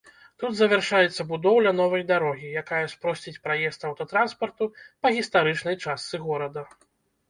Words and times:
Тут 0.43 0.55
завяршаецца 0.59 1.25
будоўля 1.31 1.73
новай 1.81 2.07
дарогі, 2.13 2.49
якая 2.63 2.81
спросціць 2.95 3.37
праезд 3.47 3.79
аўтатранспарту 3.93 4.73
па 5.01 5.17
гістарычнай 5.21 5.83
частцы 5.83 6.27
горада. 6.31 6.71